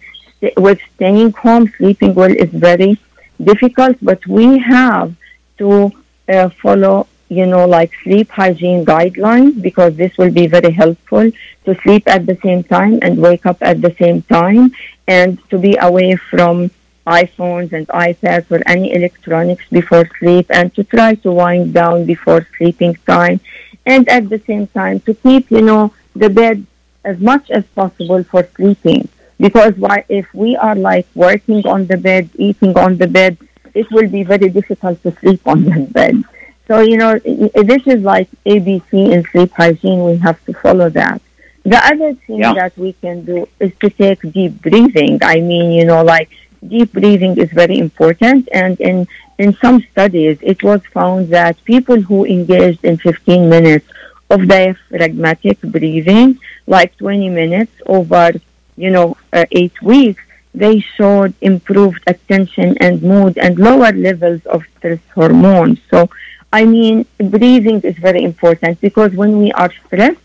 with 0.57 0.81
staying 0.95 1.33
home, 1.33 1.73
sleeping 1.77 2.15
well 2.15 2.33
is 2.33 2.51
very 2.51 2.99
difficult, 3.43 3.97
but 4.03 4.27
we 4.27 4.59
have 4.59 5.15
to 5.59 5.93
uh, 6.29 6.49
follow, 6.63 7.07
you 7.29 7.47
know, 7.47 7.67
like 7.67 7.93
sleep 8.03 8.31
hygiene 8.31 8.85
guidelines 8.85 9.61
because 9.61 9.97
this 9.97 10.17
will 10.19 10.31
be 10.31 10.47
very 10.47 10.73
helpful 10.73 11.31
to 11.65 11.81
sleep 11.83 12.05
at 12.07 12.27
the 12.27 12.37
same 12.43 12.63
time 12.63 12.99
and 13.03 13.19
wake 13.19 13.47
up 13.47 13.59
at 13.61 13.81
the 13.81 13.95
same 13.99 14.23
time 14.23 14.73
and 15.07 15.39
to 15.51 15.59
be 15.59 15.77
away 15.81 16.17
from 16.17 16.71
iPhones 17.07 17.73
and 17.73 17.87
iPads 17.89 18.51
or 18.51 18.63
any 18.67 18.95
electronics 18.95 19.65
before 19.71 20.09
sleep 20.19 20.47
and 20.51 20.75
to 20.75 20.83
try 20.85 21.15
to 21.15 21.31
wind 21.31 21.75
down 21.75 22.07
before 22.07 22.47
sleeping 22.57 22.95
time 23.07 23.41
and 23.85 24.09
at 24.09 24.29
the 24.31 24.39
same 24.47 24.67
time 24.69 25.01
to 25.01 25.13
keep, 25.15 25.51
you 25.51 25.61
know, 25.61 25.93
the 26.17 26.31
bed 26.31 26.65
as 27.05 27.21
much 27.21 27.51
as 27.51 27.65
possible 27.75 28.25
for 28.25 28.49
sleeping. 28.57 29.07
Because 29.45 29.75
why, 29.77 30.07
if 30.09 30.27
we 30.33 30.57
are 30.57 30.75
like 30.75 31.07
working 31.15 31.67
on 31.67 31.87
the 31.87 31.99
bed, 31.99 32.31
eating 32.37 32.75
on 32.79 32.97
the 32.97 33.07
bed, 33.07 33.37
it 33.75 33.87
will 33.91 34.09
be 34.09 34.23
very 34.25 34.49
difficult 34.49 35.03
to 35.03 35.11
sleep 35.21 35.43
on 35.47 35.65
the 35.65 35.81
bed. 35.99 36.25
So, 36.67 36.81
you 36.81 36.97
know, 36.97 37.19
this 37.19 37.83
is 37.87 38.01
like 38.01 38.29
ABC 38.47 39.13
in 39.13 39.23
sleep 39.33 39.53
hygiene. 39.53 40.03
We 40.03 40.17
have 40.17 40.43
to 40.47 40.55
follow 40.55 40.89
that. 40.89 41.21
The 41.63 41.77
other 41.77 42.15
thing 42.15 42.39
yeah. 42.39 42.55
that 42.55 42.73
we 42.79 42.95
can 42.95 43.27
do 43.27 43.47
is 43.61 43.73
to 43.83 43.91
take 43.91 44.23
deep 44.33 44.63
breathing. 44.63 45.19
I 45.23 45.41
mean, 45.41 45.73
you 45.73 45.85
know, 45.85 46.03
like 46.03 46.31
deep 46.67 46.95
breathing 46.95 47.37
is 47.37 47.51
very 47.51 47.77
important. 47.77 48.49
And 48.51 48.81
in, 48.81 49.07
in 49.39 49.53
some 49.57 49.85
studies, 49.93 50.39
it 50.41 50.63
was 50.63 50.81
found 50.95 51.29
that 51.29 51.63
people 51.67 52.01
who 52.01 52.25
engaged 52.25 52.83
in 52.83 52.97
15 52.97 53.51
minutes 53.51 53.87
of 54.31 54.49
diaphragmatic 54.49 55.61
breathing, 55.61 56.39
like 56.67 56.97
20 56.97 57.29
minutes 57.29 57.73
over, 57.85 58.33
you 58.77 58.91
know, 58.91 59.17
uh, 59.33 59.45
eight 59.53 59.81
weeks, 59.83 60.23
they 60.55 60.79
showed 60.81 61.35
improved 61.41 62.03
attention 62.07 62.77
and 62.81 63.03
mood 63.03 63.37
and 63.39 63.59
lower 63.59 63.93
levels 63.93 64.45
of 64.47 64.65
stress 64.77 65.01
hormones. 65.15 65.81
So, 65.91 66.09
I 66.53 66.65
mean, 66.65 67.07
breathing 67.19 67.81
is 67.81 67.97
very 67.99 68.23
important 68.23 68.81
because 68.81 69.13
when 69.13 69.39
we 69.39 69.51
are 69.53 69.73
stressed, 69.87 70.21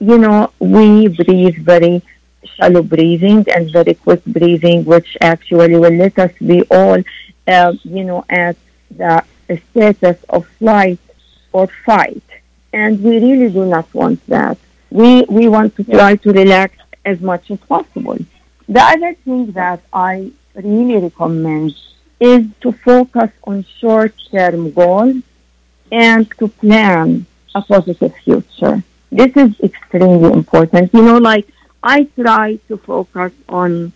you 0.00 0.18
know, 0.18 0.52
we 0.58 1.08
breathe 1.08 1.58
very 1.58 2.02
shallow 2.56 2.82
breathing 2.82 3.44
and 3.54 3.70
very 3.70 3.94
quick 3.94 4.24
breathing, 4.24 4.84
which 4.84 5.16
actually 5.20 5.76
will 5.76 5.92
let 5.92 6.18
us 6.18 6.32
be 6.38 6.62
all, 6.70 7.02
uh, 7.46 7.72
you 7.84 8.04
know, 8.04 8.24
at 8.28 8.56
the 8.90 9.22
status 9.70 10.16
of 10.30 10.46
flight 10.58 10.98
or 11.52 11.66
fight. 11.84 12.22
And 12.72 13.02
we 13.02 13.18
really 13.18 13.50
do 13.52 13.66
not 13.66 13.92
want 13.94 14.24
that. 14.28 14.56
We, 14.90 15.22
we 15.28 15.48
want 15.48 15.76
to 15.76 15.84
try 15.84 16.16
to 16.16 16.32
relax 16.32 16.76
as 17.04 17.20
much 17.20 17.50
as 17.50 17.58
possible. 17.60 18.18
The 18.68 18.80
other 18.80 19.14
thing 19.14 19.52
that 19.52 19.82
I 19.92 20.32
really 20.54 20.96
recommend 20.98 21.74
is 22.20 22.46
to 22.60 22.72
focus 22.72 23.30
on 23.44 23.64
short-term 23.80 24.70
goals 24.72 25.16
and 25.90 26.30
to 26.38 26.48
plan 26.48 27.26
a 27.54 27.62
positive 27.62 28.14
future. 28.24 28.82
This 29.10 29.36
is 29.36 29.58
extremely 29.60 30.32
important. 30.32 30.94
You 30.94 31.02
know, 31.02 31.18
like 31.18 31.46
I 31.82 32.04
try 32.04 32.56
to 32.68 32.76
focus 32.76 33.32
on, 33.48 33.92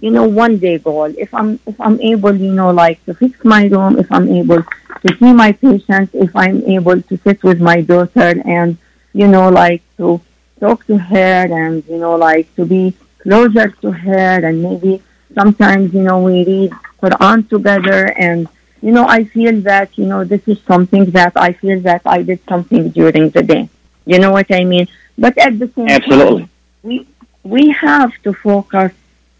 you 0.00 0.10
know, 0.10 0.24
one 0.24 0.58
day 0.58 0.78
goal. 0.78 1.12
If 1.18 1.34
I'm 1.34 1.58
if 1.66 1.78
I'm 1.80 2.00
able, 2.00 2.34
you 2.34 2.52
know, 2.52 2.70
like 2.70 3.04
to 3.06 3.14
fix 3.14 3.44
my 3.44 3.66
room, 3.66 3.98
if 3.98 4.10
I'm 4.10 4.28
able 4.28 4.62
to 4.62 5.16
see 5.18 5.32
my 5.32 5.52
patients, 5.52 6.14
if 6.14 6.34
I'm 6.34 6.62
able 6.64 7.02
to 7.02 7.16
sit 7.18 7.42
with 7.42 7.60
my 7.60 7.82
daughter 7.82 8.40
and, 8.46 8.78
you 9.12 9.26
know, 9.26 9.48
like 9.50 9.82
to 9.98 10.20
talk 10.60 10.86
to 10.86 10.96
her 10.98 11.46
and, 11.50 11.84
you 11.88 11.98
know, 11.98 12.16
like 12.16 12.54
to 12.56 12.64
be 12.64 12.94
closer 13.18 13.68
to 13.82 13.90
her 13.90 14.46
and 14.46 14.62
maybe 14.62 15.02
sometimes, 15.34 15.92
you 15.94 16.02
know, 16.02 16.22
we 16.22 16.44
read 16.44 16.72
Quran 17.02 17.48
together 17.48 18.06
and 18.18 18.48
you 18.84 18.92
know, 18.92 19.06
I 19.08 19.24
feel 19.24 19.62
that, 19.62 19.96
you 19.96 20.04
know, 20.04 20.24
this 20.24 20.46
is 20.46 20.60
something 20.68 21.06
that 21.12 21.32
I 21.36 21.54
feel 21.54 21.80
that 21.80 22.02
I 22.04 22.20
did 22.20 22.40
something 22.46 22.90
during 22.90 23.30
the 23.30 23.42
day. 23.42 23.70
You 24.04 24.18
know 24.18 24.30
what 24.30 24.54
I 24.54 24.64
mean? 24.64 24.88
But 25.16 25.38
at 25.38 25.58
the 25.58 25.68
same 25.68 25.88
Absolutely. 25.88 26.42
time, 26.42 26.50
we, 26.82 27.06
we 27.42 27.70
have 27.70 28.12
to 28.24 28.34
focus 28.34 28.92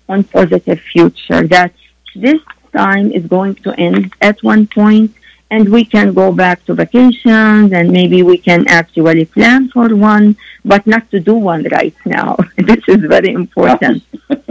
on 0.09 0.25
positive 0.25 0.81
future 0.81 1.47
that 1.49 1.75
this 2.17 2.41
time 2.73 3.13
is 3.13 3.27
going 3.27 3.57
to 3.57 3.79
end 3.79 4.15
at 4.23 4.43
one 4.43 4.67
point 4.67 5.15
and 5.55 5.69
we 5.69 5.85
can 5.85 6.13
go 6.13 6.33
back 6.33 6.65
to 6.67 6.75
vacations 6.75 7.73
and 7.73 7.87
maybe 7.99 8.19
we 8.23 8.37
can 8.37 8.67
actually 8.67 9.25
plan 9.25 9.69
for 9.75 9.95
one, 9.95 10.37
but 10.65 10.85
not 10.87 11.09
to 11.13 11.21
do 11.21 11.35
one 11.35 11.63
right 11.79 11.95
now. 12.05 12.37
this 12.69 12.83
is 12.89 13.01
very 13.15 13.33
important. 13.43 14.03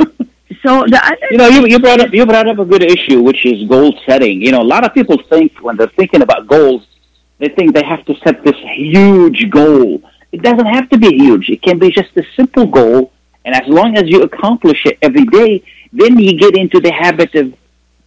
So 0.65 0.72
the 0.88 1.00
other 1.03 1.27
you 1.29 1.38
know, 1.38 1.48
you, 1.48 1.67
you 1.67 1.77
brought 1.77 2.00
up 2.00 2.13
you 2.13 2.25
brought 2.25 2.48
up 2.48 2.57
a 2.57 2.63
good 2.63 2.83
issue, 2.83 3.19
which 3.22 3.45
is 3.45 3.67
goal 3.67 3.91
setting. 4.05 4.41
You 4.41 4.51
know, 4.53 4.62
a 4.62 4.69
lot 4.75 4.86
of 4.86 4.93
people 4.93 5.17
think 5.31 5.51
when 5.65 5.75
they're 5.75 5.95
thinking 6.00 6.22
about 6.22 6.48
goals, 6.48 6.88
they 7.39 7.50
think 7.50 7.75
they 7.75 7.83
have 7.83 8.05
to 8.05 8.15
set 8.24 8.45
this 8.45 8.55
huge 8.74 9.50
goal. 9.50 10.01
It 10.31 10.41
doesn't 10.41 10.69
have 10.77 10.88
to 10.91 10.98
be 10.98 11.12
huge. 11.24 11.50
It 11.50 11.62
can 11.62 11.79
be 11.79 11.89
just 11.91 12.15
a 12.15 12.24
simple 12.38 12.65
goal, 12.65 13.12
and 13.43 13.53
as 13.53 13.67
long 13.67 13.98
as 13.98 14.05
you 14.07 14.22
accomplish 14.22 14.86
it 14.86 14.98
every 15.01 15.25
day, 15.25 15.51
then 15.91 16.17
you 16.17 16.38
get 16.38 16.55
into 16.55 16.79
the 16.79 16.93
habit 16.93 17.36
of 17.36 17.53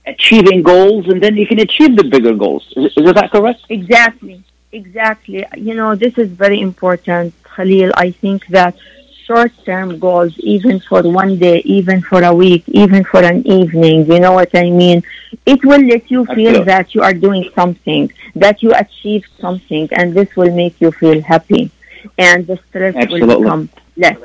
achieving 0.06 0.62
goals, 0.62 1.08
and 1.08 1.22
then 1.22 1.36
you 1.36 1.46
can 1.46 1.60
achieve 1.60 1.96
the 1.96 2.04
bigger 2.04 2.34
goals. 2.34 2.72
Is, 2.76 2.92
is 2.96 3.14
that 3.14 3.30
correct? 3.30 3.60
Exactly. 3.68 4.42
Exactly. 4.72 5.44
You 5.56 5.74
know, 5.74 5.94
this 5.94 6.18
is 6.18 6.28
very 6.30 6.60
important, 6.60 7.34
Khalil. 7.42 7.92
I 7.96 8.10
think 8.10 8.46
that 8.48 8.76
short-term 9.24 9.98
goals, 9.98 10.38
even 10.38 10.78
for 10.80 11.02
one 11.02 11.38
day, 11.38 11.58
even 11.64 12.00
for 12.00 12.22
a 12.22 12.32
week, 12.32 12.62
even 12.68 13.02
for 13.02 13.22
an 13.22 13.46
evening. 13.46 14.06
You 14.10 14.20
know 14.20 14.32
what 14.32 14.50
I 14.54 14.70
mean? 14.70 15.02
It 15.44 15.64
will 15.64 15.82
let 15.82 16.10
you 16.10 16.26
feel 16.26 16.64
that 16.64 16.94
you 16.94 17.02
are 17.02 17.14
doing 17.14 17.50
something, 17.54 18.12
that 18.36 18.62
you 18.62 18.72
achieved 18.74 19.28
something, 19.40 19.88
and 19.92 20.14
this 20.14 20.34
will 20.36 20.54
make 20.54 20.80
you 20.80 20.92
feel 20.92 21.20
happy, 21.22 21.70
and 22.18 22.46
the 22.46 22.56
stress 22.68 22.94
Absolutely. 22.94 23.26
will 23.26 23.40
become 23.40 23.68
less. 23.96 24.18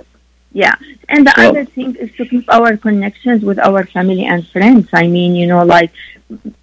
Yeah. 0.54 0.76
And 1.08 1.26
the 1.26 1.34
other 1.40 1.66
thing 1.66 1.96
is 1.96 2.14
to 2.18 2.26
keep 2.26 2.46
our 2.52 2.76
connections 2.76 3.44
with 3.44 3.60
our 3.60 3.86
family 3.86 4.26
and 4.26 4.46
friends. 4.48 4.90
I 4.94 5.08
mean, 5.08 5.36
you 5.36 5.48
know, 5.48 5.64
like 5.64 5.92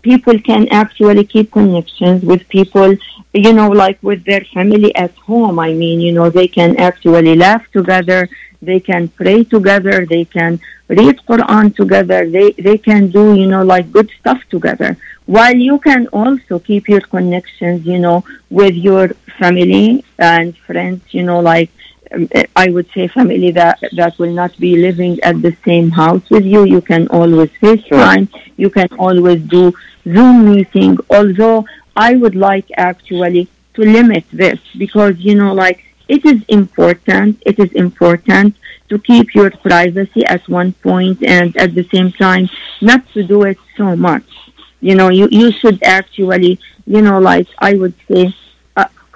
people 0.03 0.39
can 0.41 0.69
actually 0.69 1.25
keep 1.25 1.53
connections 1.53 2.23
with 2.23 2.49
people, 2.49 2.95
you 3.33 3.53
know, 3.53 3.69
like 3.69 3.99
with 4.03 4.25
their 4.25 4.45
family 4.53 4.95
at 4.95 5.15
home. 5.17 5.59
I 5.59 5.73
mean, 5.73 6.01
you 6.01 6.13
know, 6.13 6.29
they 6.29 6.49
can 6.49 6.77
actually 6.77 7.35
laugh 7.35 7.65
together. 7.73 8.29
They 8.61 8.81
can 8.81 9.09
pray 9.09 9.45
together. 9.45 10.05
They 10.05 10.25
can 10.25 10.61
read 10.89 11.17
Quran 11.27 11.75
together. 11.75 12.29
They, 12.29 12.53
they 12.53 12.77
can 12.77 13.11
do, 13.11 13.35
you 13.35 13.47
know, 13.47 13.63
like 13.65 13.91
good 13.91 14.11
stuff 14.21 14.43
together. 14.51 14.97
While 15.27 15.57
you 15.57 15.79
can 15.79 16.09
also 16.09 16.59
keep 16.59 16.89
your 16.89 17.03
connections, 17.03 17.87
you 17.87 17.99
know, 17.99 18.25
with 18.51 18.75
your 18.75 19.09
family 19.39 20.05
and 20.19 20.57
friends, 20.57 21.03
you 21.11 21.23
know, 21.23 21.41
like 21.41 21.71
Um, 22.13 22.29
I 22.57 22.69
would 22.71 22.89
say 22.93 23.09
family 23.09 23.51
that 23.53 23.79
that 23.97 24.19
will 24.19 24.33
not 24.33 24.57
be 24.59 24.77
living 24.77 25.21
at 25.23 25.41
the 25.43 25.57
same 25.65 25.91
house 25.91 26.29
with 26.31 26.45
you. 26.45 26.65
You 26.65 26.81
can 26.81 27.09
always 27.09 27.51
FaceTime. 27.63 28.31
Sure. 28.31 28.43
You 28.57 28.71
can 28.71 28.89
always 28.99 29.43
do 29.43 29.73
Zoom 30.05 30.53
meeting. 30.53 30.99
Although 31.11 31.67
I 31.97 32.17
would 32.17 32.35
like 32.37 32.67
actually 32.77 33.49
to 33.75 33.83
limit 33.83 34.25
this 34.33 34.59
because 34.77 35.19
you 35.19 35.35
know, 35.35 35.53
like 35.55 35.85
it 36.09 36.25
is 36.25 36.43
important. 36.49 37.43
It 37.45 37.59
is 37.59 37.73
important 37.73 38.57
to 38.89 38.99
keep 38.99 39.35
your 39.35 39.51
privacy 39.51 40.25
at 40.25 40.49
one 40.49 40.73
point 40.73 41.23
and 41.23 41.55
at 41.57 41.75
the 41.75 41.85
same 41.93 42.11
time 42.13 42.49
not 42.81 43.07
to 43.13 43.23
do 43.23 43.43
it 43.43 43.59
so 43.77 43.95
much. 43.97 44.25
You 44.81 44.95
know, 44.95 45.09
you 45.09 45.29
you 45.31 45.51
should 45.53 45.83
actually, 45.83 46.59
you 46.87 47.03
know, 47.03 47.19
like 47.19 47.49
I 47.59 47.75
would 47.75 47.95
say 48.11 48.35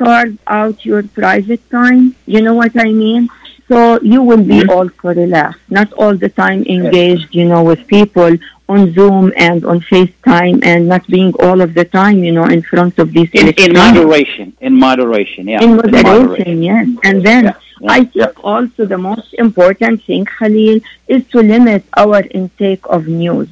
carve 0.04 0.38
out 0.47 0.85
your 0.85 1.02
private 1.02 1.62
time. 1.71 2.14
You 2.26 2.40
know 2.42 2.54
what 2.54 2.73
I 2.78 2.90
mean? 2.92 3.28
So 3.68 4.00
you 4.02 4.23
will 4.23 4.44
be 4.44 4.61
also 4.66 5.14
relaxed, 5.23 5.62
not 5.71 5.92
all 5.94 6.14
the 6.14 6.28
time 6.28 6.64
engaged, 6.64 7.35
you 7.35 7.47
know, 7.47 7.62
with 7.62 7.87
people 7.87 8.37
on 8.68 8.92
Zoom 8.92 9.32
and 9.37 9.64
on 9.64 9.80
FaceTime 9.80 10.64
and 10.64 10.88
not 10.88 11.06
being 11.06 11.32
all 11.40 11.61
of 11.61 11.75
the 11.75 11.85
time, 11.85 12.18
you 12.25 12.32
know, 12.32 12.44
in 12.44 12.62
front 12.62 12.99
of 12.99 13.12
these. 13.12 13.30
In, 13.32 13.49
in 13.49 13.73
moderation, 13.73 14.52
in 14.61 14.78
moderation, 14.78 15.49
yeah. 15.49 15.62
In 15.62 15.76
moderation, 15.76 16.06
in 16.06 16.18
moderation. 16.18 16.62
yes. 16.62 16.88
And 17.04 17.23
then 17.23 17.44
yeah. 17.44 17.56
Yeah. 17.80 17.92
I 17.92 18.04
think 18.04 18.14
yeah. 18.14 18.44
also 18.44 18.85
the 18.85 18.99
most 18.99 19.35
important 19.35 20.04
thing, 20.04 20.25
Khalil, 20.25 20.80
is 21.09 21.26
to 21.28 21.38
limit 21.42 21.85
our 21.97 22.21
intake 22.21 22.85
of 22.87 23.06
news. 23.06 23.49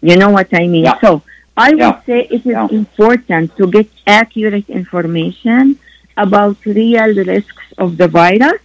You 0.00 0.16
know 0.16 0.30
what 0.30 0.48
I 0.54 0.66
mean? 0.66 0.86
So 1.00 1.22
I 1.56 1.74
would 1.74 1.98
say 2.04 2.28
it 2.30 2.46
is 2.46 2.70
important 2.70 3.56
to 3.56 3.70
get 3.70 3.88
accurate 4.06 4.68
information 4.68 5.78
about 6.16 6.56
real 6.64 7.14
risks 7.14 7.64
of 7.78 7.96
the 7.96 8.08
virus 8.08 8.60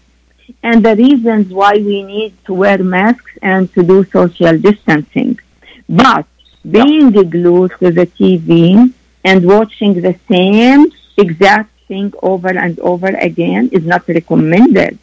and 0.63 0.85
the 0.85 0.95
reasons 0.95 1.53
why 1.53 1.73
we 1.73 2.03
need 2.03 2.33
to 2.45 2.53
wear 2.53 2.77
masks 2.83 3.31
and 3.41 3.73
to 3.73 3.83
do 3.83 4.03
social 4.05 4.57
distancing. 4.57 5.39
But 5.87 6.25
being 6.69 7.11
glued 7.11 7.71
to 7.79 7.91
the 7.91 8.05
TV 8.05 8.93
and 9.23 9.47
watching 9.47 9.93
the 10.01 10.15
same 10.29 10.91
exact 11.17 11.71
thing 11.87 12.13
over 12.21 12.49
and 12.49 12.79
over 12.79 13.07
again 13.07 13.69
is 13.71 13.85
not 13.85 14.07
recommended. 14.07 14.97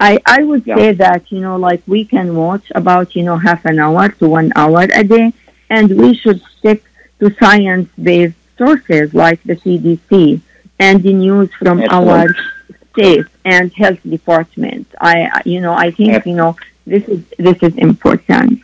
I, 0.00 0.18
I 0.26 0.42
would 0.42 0.66
yeah. 0.66 0.76
say 0.76 0.92
that, 0.92 1.30
you 1.30 1.40
know, 1.40 1.56
like 1.56 1.82
we 1.86 2.04
can 2.04 2.34
watch 2.34 2.66
about, 2.74 3.14
you 3.14 3.22
know, 3.22 3.36
half 3.36 3.64
an 3.64 3.78
hour 3.78 4.08
to 4.08 4.28
one 4.28 4.50
hour 4.56 4.82
a 4.82 5.04
day, 5.04 5.32
and 5.68 5.96
we 5.96 6.14
should 6.14 6.40
stick 6.58 6.82
to 7.20 7.34
science 7.34 7.90
based 8.02 8.36
sources 8.56 9.12
like 9.14 9.42
the 9.42 9.56
CDC 9.56 10.40
and 10.78 11.02
the 11.02 11.12
news 11.12 11.50
from 11.54 11.80
Excellent. 11.80 12.08
our 12.10 12.34
state 12.92 13.26
and 13.44 13.72
health 13.72 13.98
department. 14.08 14.86
I, 15.00 15.42
you 15.44 15.60
know, 15.60 15.72
I 15.74 15.90
think, 15.90 16.24
you 16.26 16.34
know, 16.34 16.56
this 16.86 17.04
is, 17.08 17.24
this 17.38 17.58
is 17.62 17.74
important. 17.76 18.60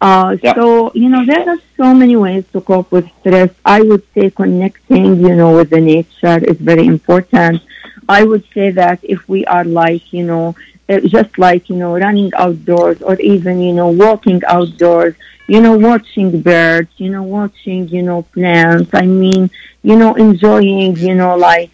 Uh, 0.00 0.36
Yeah. 0.42 0.54
So, 0.54 0.90
you 0.94 1.08
know, 1.08 1.24
there 1.24 1.48
are 1.48 1.58
so 1.76 1.94
many 1.94 2.16
ways 2.16 2.44
to 2.52 2.60
cope 2.60 2.90
with 2.90 3.08
stress. 3.20 3.50
I 3.64 3.82
would 3.82 4.02
say 4.14 4.30
connecting, 4.30 5.20
you 5.20 5.34
know, 5.36 5.56
with 5.56 5.70
the 5.70 5.80
nature 5.80 6.38
is 6.44 6.58
very 6.58 6.86
important. 6.86 7.62
I 8.08 8.24
would 8.24 8.44
say 8.52 8.70
that 8.72 8.98
if 9.02 9.28
we 9.28 9.44
are 9.46 9.64
like, 9.64 10.12
you 10.12 10.24
know, 10.24 10.56
uh, 10.88 11.00
just 11.00 11.38
like, 11.38 11.68
you 11.68 11.76
know, 11.76 11.94
running 11.96 12.30
outdoors 12.36 13.00
or 13.02 13.14
even, 13.20 13.60
you 13.60 13.72
know, 13.72 13.88
walking 13.88 14.40
outdoors, 14.46 15.14
you 15.48 15.60
know, 15.60 15.76
watching 15.76 16.40
birds, 16.40 16.90
you 16.96 17.10
know, 17.10 17.22
watching, 17.22 17.88
you 17.88 18.02
know, 18.02 18.22
plants. 18.34 18.90
I 18.92 19.02
mean, 19.06 19.50
you 19.82 19.96
know, 19.96 20.14
enjoying, 20.14 20.96
you 20.96 21.14
know, 21.14 21.36
like, 21.36 21.70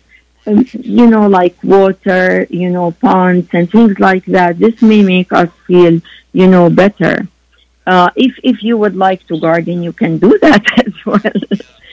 um, 0.46 0.64
you 0.72 1.06
know, 1.06 1.26
like 1.28 1.56
water, 1.62 2.46
you 2.50 2.70
know, 2.70 2.92
ponds 2.92 3.48
and 3.52 3.70
things 3.70 3.98
like 3.98 4.24
that. 4.26 4.58
This 4.58 4.80
may 4.82 5.02
make 5.02 5.32
us 5.32 5.50
feel, 5.66 6.00
you 6.32 6.46
know, 6.46 6.70
better. 6.70 7.26
Uh, 7.86 8.10
if 8.16 8.38
if 8.42 8.62
you 8.62 8.76
would 8.76 8.96
like 8.96 9.26
to 9.28 9.38
garden, 9.40 9.82
you 9.82 9.92
can 9.92 10.18
do 10.18 10.38
that 10.42 10.64
as 10.86 10.94
well. 11.06 11.42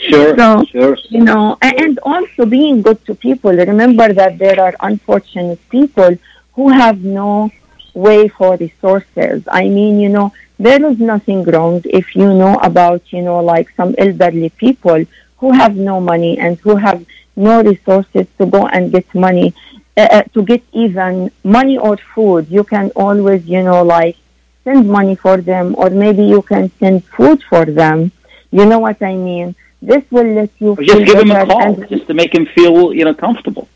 Sure, 0.09 0.35
So, 0.37 0.65
sure. 0.71 0.97
you 1.09 1.23
know, 1.23 1.57
and 1.61 1.99
also 2.03 2.45
being 2.45 2.81
good 2.81 3.03
to 3.05 3.15
people. 3.15 3.51
Remember 3.51 4.11
that 4.13 4.37
there 4.37 4.59
are 4.59 4.75
unfortunate 4.81 5.59
people 5.69 6.17
who 6.55 6.69
have 6.69 7.03
no 7.03 7.51
way 7.93 8.27
for 8.27 8.55
resources. 8.57 9.43
I 9.51 9.63
mean, 9.69 9.99
you 9.99 10.09
know, 10.09 10.33
there 10.59 10.83
is 10.85 10.99
nothing 10.99 11.43
wrong 11.43 11.81
if 11.85 12.15
you 12.15 12.33
know 12.33 12.55
about, 12.61 13.01
you 13.11 13.21
know, 13.21 13.39
like 13.41 13.69
some 13.75 13.95
elderly 13.97 14.49
people 14.49 15.03
who 15.37 15.51
have 15.51 15.75
no 15.75 15.99
money 15.99 16.37
and 16.37 16.57
who 16.59 16.75
have 16.77 17.05
no 17.35 17.61
resources 17.61 18.27
to 18.37 18.45
go 18.45 18.65
and 18.67 18.91
get 18.91 19.05
money, 19.13 19.53
uh, 19.97 20.07
uh, 20.11 20.23
to 20.33 20.43
get 20.43 20.63
even 20.71 21.29
money 21.43 21.77
or 21.77 21.97
food. 21.97 22.47
You 22.49 22.63
can 22.63 22.91
always, 22.95 23.45
you 23.45 23.61
know, 23.63 23.83
like 23.83 24.15
send 24.63 24.87
money 24.87 25.15
for 25.15 25.37
them 25.37 25.75
or 25.77 25.89
maybe 25.89 26.23
you 26.23 26.41
can 26.41 26.71
send 26.79 27.03
food 27.05 27.43
for 27.43 27.65
them. 27.65 28.11
You 28.51 28.65
know 28.65 28.79
what 28.79 29.01
I 29.03 29.15
mean? 29.15 29.55
This 29.81 30.03
will 30.09 30.25
let 30.33 30.49
you 30.59 30.71
Or 30.71 30.83
just 30.83 31.05
give 31.05 31.17
them 31.17 31.31
a 31.31 31.45
call, 31.45 31.61
and- 31.61 31.89
just 31.89 32.07
to 32.07 32.13
make 32.13 32.31
them 32.31 32.45
feel, 32.47 32.93
you 32.93 33.03
know, 33.05 33.13
comfortable. 33.13 33.67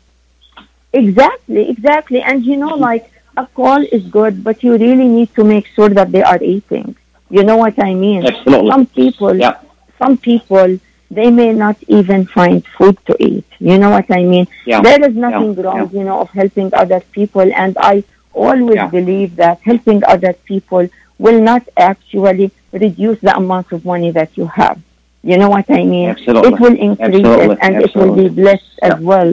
Exactly, 0.92 1.70
exactly. 1.70 2.20
And 2.22 2.44
you 2.44 2.56
know, 2.56 2.74
like 2.74 3.10
a 3.36 3.46
call 3.46 3.82
is 3.92 4.02
good, 4.06 4.42
but 4.42 4.62
you 4.62 4.72
really 4.72 5.08
need 5.08 5.34
to 5.36 5.44
make 5.44 5.66
sure 5.66 5.88
that 5.88 6.10
they 6.12 6.22
are 6.22 6.42
eating. 6.42 6.96
You 7.30 7.44
know 7.44 7.56
what 7.56 7.80
I 7.82 7.94
mean? 7.94 8.26
Absolutely. 8.26 8.70
Some 8.70 8.86
people, 8.86 9.36
Yeah. 9.36 9.54
some 9.98 10.16
people, 10.16 10.78
they 11.10 11.30
may 11.30 11.52
not 11.52 11.76
even 11.88 12.26
find 12.26 12.64
food 12.76 12.96
to 13.06 13.16
eat. 13.20 13.44
You 13.60 13.78
know 13.78 13.90
what 13.90 14.06
I 14.10 14.22
mean? 14.24 14.46
Yeah. 14.66 14.80
There 14.80 15.00
is 15.08 15.14
nothing 15.14 15.54
Yeah. 15.54 15.62
wrong, 15.62 15.90
you 15.92 16.04
know, 16.04 16.18
of 16.20 16.30
helping 16.30 16.70
other 16.74 17.00
people. 17.12 17.48
And 17.62 17.76
I 17.78 18.02
always 18.34 18.76
Yeah. 18.76 18.86
believe 18.88 19.36
that 19.36 19.60
helping 19.62 20.02
other 20.04 20.34
people 20.44 20.88
will 21.18 21.40
not 21.40 21.62
actually 21.76 22.50
reduce 22.72 23.18
the 23.20 23.36
amount 23.36 23.70
of 23.72 23.84
money 23.84 24.10
that 24.10 24.30
you 24.36 24.46
have. 24.46 24.78
You 25.22 25.36
know 25.36 25.50
what 25.50 25.66
I 25.70 25.84
mean? 25.84 26.08
Absolutely. 26.10 26.52
It 26.52 26.60
will 26.60 26.76
increase 26.88 27.24
Absolutely. 27.26 27.54
it 27.54 27.58
and 27.60 27.72
it 27.76 27.94
will 27.94 28.14
be 28.14 28.26
Absolutely. 28.26 28.42
blessed 28.42 28.78
as 28.82 29.00
well. 29.00 29.32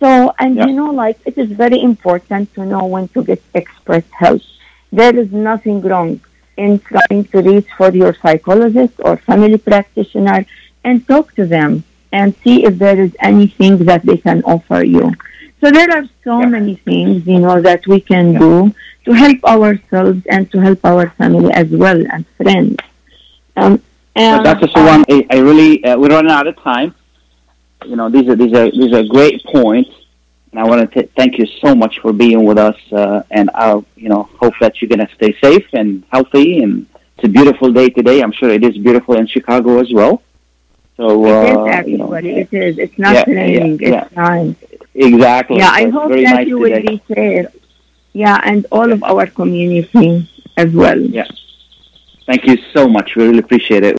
So, 0.00 0.34
and 0.38 0.56
Yeah. 0.56 0.66
you 0.66 0.74
know, 0.74 0.90
like 0.90 1.18
it 1.24 1.36
is 1.38 1.50
very 1.64 1.80
important 1.80 2.54
to 2.54 2.64
know 2.64 2.84
when 2.84 3.08
to 3.08 3.22
get 3.24 3.42
expert 3.54 4.04
help. 4.10 4.42
There 4.92 5.16
is 5.16 5.32
nothing 5.32 5.80
wrong 5.80 6.20
in 6.56 6.78
trying 6.80 7.24
to 7.32 7.38
reach 7.42 7.68
for 7.78 7.90
your 7.92 8.12
psychologist 8.22 8.94
or 8.98 9.16
family 9.16 9.58
practitioner 9.58 10.46
and 10.84 11.06
talk 11.06 11.34
to 11.34 11.44
them 11.46 11.84
and 12.12 12.34
see 12.42 12.64
if 12.64 12.78
there 12.78 12.98
is 13.06 13.12
anything 13.20 13.74
that 13.90 14.02
they 14.04 14.16
can 14.16 14.42
offer 14.44 14.82
you. 14.84 15.12
So 15.60 15.70
there 15.70 15.90
are 15.96 16.04
so 16.24 16.40
Yeah. 16.40 16.46
many 16.56 16.74
things, 16.88 17.26
you 17.26 17.40
know, 17.40 17.60
that 17.68 17.86
we 17.86 18.00
can 18.00 18.26
Yeah. 18.32 18.38
do 18.46 18.74
to 19.06 19.12
help 19.12 19.40
ourselves 19.44 20.20
and 20.34 20.50
to 20.52 20.58
help 20.66 20.80
our 20.84 21.08
family 21.18 21.52
as 21.52 21.68
well 21.70 22.00
and 22.12 22.24
friends. 22.36 22.76
Um, 23.56 23.80
and, 24.14 24.44
that's 24.44 24.60
just 24.60 24.74
the 24.74 24.82
one. 24.82 25.04
I, 25.10 25.26
I 25.30 25.38
really 25.38 25.84
uh, 25.84 25.96
we're 25.98 26.08
running 26.08 26.30
out 26.30 26.46
of 26.46 26.56
time. 26.72 26.94
You 27.84 27.96
know, 27.96 28.08
these 28.08 28.28
are 28.28 28.36
these 28.36 28.52
are 28.54 28.70
these 28.70 28.92
are 28.92 29.04
great 29.04 29.44
points, 29.44 29.90
and 30.50 30.60
I 30.60 30.64
want 30.64 30.90
to 30.92 31.06
thank 31.18 31.38
you 31.38 31.46
so 31.62 31.74
much 31.74 31.98
for 32.00 32.12
being 32.12 32.44
with 32.44 32.58
us. 32.58 32.76
Uh, 32.90 33.22
and 33.30 33.50
I, 33.54 33.74
you 33.96 34.08
know, 34.08 34.24
hope 34.40 34.54
that 34.60 34.80
you're 34.80 34.88
going 34.88 35.06
to 35.06 35.14
stay 35.14 35.36
safe 35.40 35.66
and 35.72 36.02
healthy. 36.10 36.62
And 36.62 36.86
it's 37.16 37.24
a 37.24 37.28
beautiful 37.28 37.72
day 37.72 37.88
today. 37.90 38.22
I'm 38.22 38.32
sure 38.32 38.50
it 38.50 38.64
is 38.64 38.76
beautiful 38.78 39.14
in 39.16 39.26
Chicago 39.26 39.78
as 39.78 39.92
well. 39.92 40.22
So 40.96 41.26
It 41.26 41.32
uh, 41.32 41.64
is 41.64 41.68
actually, 41.74 41.92
you 41.92 41.98
know, 41.98 42.12
it 42.14 42.48
is. 42.52 42.78
It's 42.78 42.98
not 42.98 43.14
Yeah, 43.14 43.24
yeah, 43.28 43.34
raining. 43.40 43.78
yeah. 43.80 44.04
It's 44.06 44.16
nice. 44.16 44.54
exactly. 44.94 45.58
Yeah, 45.58 45.70
I 45.70 45.88
hope 45.90 46.10
that 46.10 46.22
nice 46.22 46.46
you 46.48 46.58
today. 46.64 46.80
will 46.80 46.88
be 46.98 47.14
safe. 47.14 47.46
Yeah, 48.14 48.40
and 48.42 48.66
all 48.72 48.90
of 48.90 49.02
our 49.04 49.26
community 49.26 50.26
as 50.56 50.72
well. 50.72 50.98
Yeah. 50.98 51.28
Thank 52.24 52.46
you 52.46 52.56
so 52.74 52.88
much. 52.88 53.14
We 53.14 53.24
really 53.28 53.38
appreciate 53.46 53.84
it. 53.84 53.94